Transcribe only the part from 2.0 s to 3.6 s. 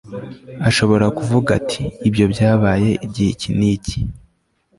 «ibyo byabaye igihe iki